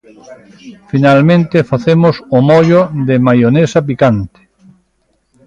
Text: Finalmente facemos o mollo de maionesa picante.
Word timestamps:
Finalmente 0.91 1.67
facemos 1.71 2.15
o 2.37 2.39
mollo 2.49 2.81
de 3.07 3.15
maionesa 3.27 3.79
picante. 3.87 4.41